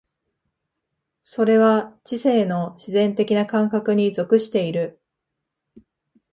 [1.23, 4.99] それは知性の自然的な感覚に属している。